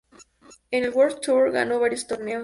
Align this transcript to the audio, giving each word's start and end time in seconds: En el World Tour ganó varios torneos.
En 0.71 0.83
el 0.83 0.89
World 0.89 1.19
Tour 1.21 1.51
ganó 1.51 1.79
varios 1.79 2.07
torneos. 2.07 2.39